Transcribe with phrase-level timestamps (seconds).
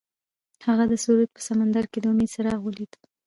[0.67, 2.91] هغه د سرود په سمندر کې د امید څراغ ولید.